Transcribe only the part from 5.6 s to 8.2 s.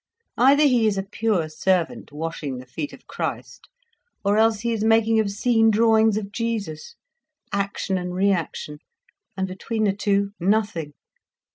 drawings of Jesus—action and